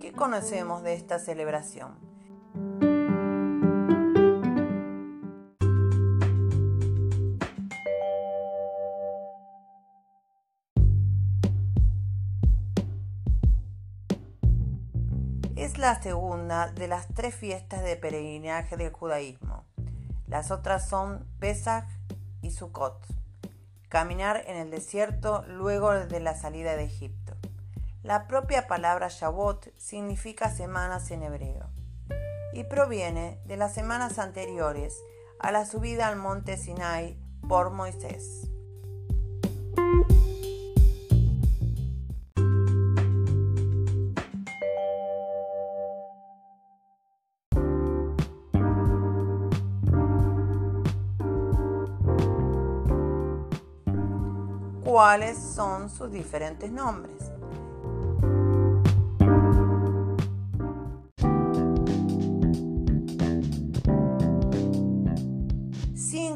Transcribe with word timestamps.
¿qué 0.00 0.12
conocemos 0.12 0.82
de 0.82 0.94
esta 0.94 1.20
celebración? 1.20 1.94
Es 15.54 15.78
la 15.78 16.02
segunda 16.02 16.72
de 16.72 16.88
las 16.88 17.06
tres 17.14 17.36
fiestas 17.36 17.84
de 17.84 17.94
peregrinaje 17.94 18.76
del 18.76 18.92
judaísmo. 18.92 19.64
Las 20.26 20.50
otras 20.50 20.88
son 20.88 21.24
Pesach 21.38 21.86
y 22.42 22.50
Sukkot. 22.50 23.06
Caminar 23.88 24.42
en 24.48 24.56
el 24.56 24.72
desierto 24.72 25.44
luego 25.46 25.92
de 25.92 26.18
la 26.18 26.34
salida 26.34 26.74
de 26.74 26.82
Egipto. 26.82 27.43
La 28.04 28.26
propia 28.26 28.66
palabra 28.66 29.08
Shavuot 29.08 29.72
significa 29.78 30.50
semanas 30.50 31.10
en 31.10 31.22
hebreo 31.22 31.70
y 32.52 32.64
proviene 32.64 33.40
de 33.46 33.56
las 33.56 33.72
semanas 33.72 34.18
anteriores 34.18 35.00
a 35.38 35.50
la 35.50 35.64
subida 35.64 36.08
al 36.08 36.16
monte 36.16 36.58
Sinai 36.58 37.18
por 37.48 37.70
Moisés. 37.70 38.50
¿Cuáles 54.84 55.38
son 55.38 55.88
sus 55.88 56.12
diferentes 56.12 56.70
nombres? 56.70 57.32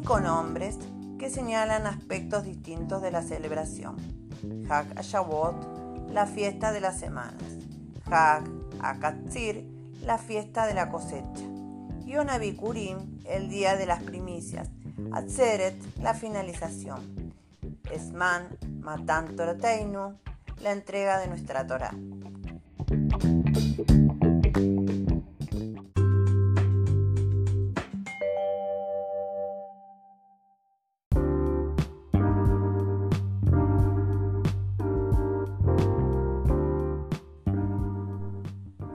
Cinco 0.09 0.21
nombres 0.21 0.79
que 1.19 1.29
señalan 1.29 1.85
aspectos 1.85 2.43
distintos 2.43 2.99
de 3.03 3.11
la 3.11 3.21
celebración. 3.21 3.95
Hag 4.67 4.99
Shavuot, 5.03 6.09
la 6.11 6.25
fiesta 6.25 6.71
de 6.71 6.81
las 6.81 6.97
semanas. 6.97 7.43
Hag 8.09 8.43
Akatzir, 8.81 9.69
la 10.01 10.17
fiesta 10.17 10.65
de 10.65 10.73
la 10.73 10.89
cosecha. 10.89 11.45
Yom 12.07 12.25
Bikurim, 12.39 13.19
el 13.25 13.49
día 13.49 13.75
de 13.75 13.85
las 13.85 14.01
primicias. 14.01 14.71
Atzeret, 15.11 15.75
la 16.01 16.15
finalización. 16.15 17.33
Esman 17.91 18.47
Matan 18.79 19.35
Torateinu, 19.35 20.17
la 20.63 20.71
entrega 20.71 21.19
de 21.19 21.27
nuestra 21.27 21.67
Torah. 21.67 21.93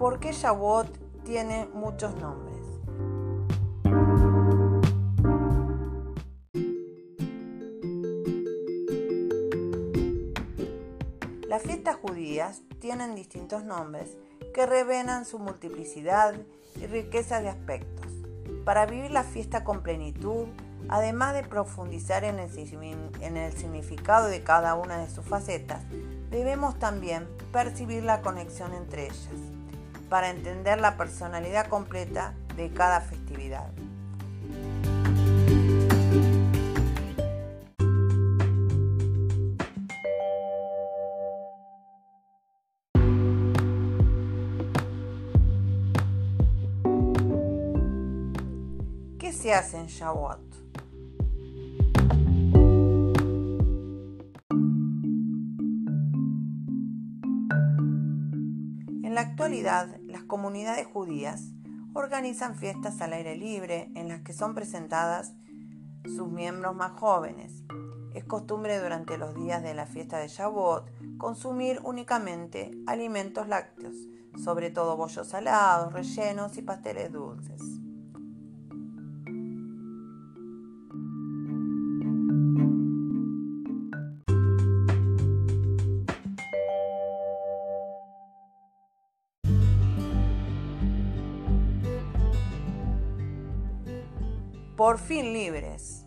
¿Por 0.05 0.21
qué 0.21 0.33
Shavuot 0.33 1.25
tiene 1.25 1.67
muchos 1.73 2.15
nombres? 2.17 2.59
Las 11.49 11.63
fiestas 11.63 11.97
judías 11.97 12.61
tienen 12.81 13.15
distintos 13.15 13.65
nombres 13.65 14.19
que 14.53 14.67
revelan 14.67 15.25
su 15.25 15.39
multiplicidad 15.39 16.35
y 16.77 16.85
riqueza 16.85 17.41
de 17.41 17.48
aspectos. 17.48 18.13
Para 18.67 18.85
vivir 18.85 19.11
la 19.11 19.25
fiesta 19.25 19.64
con 19.64 19.83
plenitud, 19.83 20.48
además 20.91 21.33
de 21.33 21.45
profundizar 21.45 22.25
en 22.25 22.41
el, 22.41 23.53
significado 23.57 24.27
de 24.27 24.43
cada 24.43 24.75
una 24.75 24.98
de 24.98 25.09
sus 25.09 25.25
facetas, 25.25 25.83
debemos 26.31 26.79
también 26.79 27.27
percibir 27.53 28.03
la 28.03 28.20
conexión 28.20 28.75
entre 28.75 29.07
ellas, 29.07 29.64
para 30.09 30.31
entender 30.31 30.81
la 30.81 30.97
personalidad 30.97 31.69
completa 31.69 32.35
de 32.57 32.70
cada 32.70 33.01
festividad. 33.01 33.70
se 49.45 49.53
hace 49.53 49.77
en 49.77 49.89
Shavuot? 49.89 50.41
En 59.14 59.23
la 59.23 59.30
actualidad, 59.30 60.01
las 60.08 60.25
comunidades 60.25 60.89
judías 60.89 61.52
organizan 61.92 62.57
fiestas 62.57 63.01
al 63.01 63.13
aire 63.13 63.36
libre 63.36 63.92
en 63.95 64.08
las 64.08 64.23
que 64.23 64.33
son 64.33 64.57
presentadas 64.57 65.35
sus 66.05 66.27
miembros 66.27 66.75
más 66.75 66.98
jóvenes. 66.98 67.63
Es 68.13 68.25
costumbre 68.25 68.77
durante 68.80 69.17
los 69.17 69.36
días 69.36 69.63
de 69.63 69.73
la 69.73 69.86
fiesta 69.86 70.19
de 70.19 70.27
Shavuot 70.27 70.91
consumir 71.17 71.79
únicamente 71.85 72.73
alimentos 72.89 73.47
lácteos, 73.47 73.95
sobre 74.42 74.73
todo 74.73 74.97
bollos 74.97 75.29
salados, 75.29 75.92
rellenos 75.92 76.58
y 76.58 76.63
pasteles 76.63 77.13
dulces. 77.13 77.73
Por 94.77 94.98
fin 94.98 95.33
libres. 95.33 96.07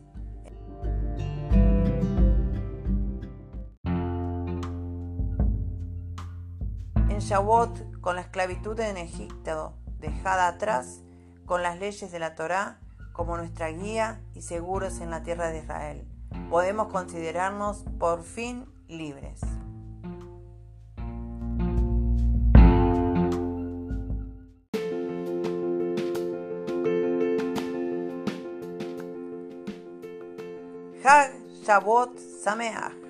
En 7.10 7.20
Shavuot, 7.20 8.00
con 8.02 8.16
la 8.16 8.22
esclavitud 8.22 8.80
en 8.80 8.98
Egipto 8.98 9.78
dejada 10.00 10.48
atrás, 10.48 11.02
con 11.46 11.64
las 11.64 11.80
leyes 11.80 12.12
de 12.12 12.20
la 12.20 12.36
Torá 12.36 12.80
como 13.14 13.38
nuestra 13.38 13.70
guía 13.70 14.22
y 14.36 14.44
seguros 14.44 15.00
en 15.00 15.10
la 15.10 15.24
tierra 15.24 15.50
de 15.50 15.60
Israel, 15.60 16.08
podemos 16.50 16.88
considerarnos 16.90 17.86
por 17.98 18.24
fin 18.24 18.66
libres. 18.88 19.42
Hag 31.08 31.32
Shabbat 31.64 32.20
Sameach. 32.20 33.07